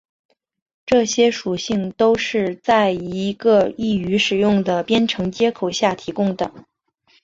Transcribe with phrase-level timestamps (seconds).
[0.83, 6.51] 这些属性都是在一个易于使用的编程接口下提供的。